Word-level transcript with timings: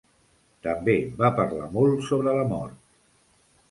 També 0.67 0.95
va 1.21 1.31
parlar 1.41 1.69
molt 1.79 2.05
sobre 2.09 2.37
la 2.43 2.51
mort. 2.57 2.85